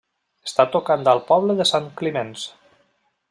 [0.47, 2.47] Està tocant al poble de Sant Climenç.